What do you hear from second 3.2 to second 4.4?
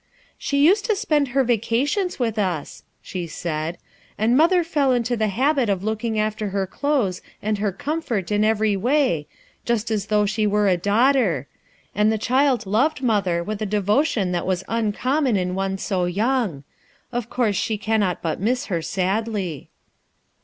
Faid, (* and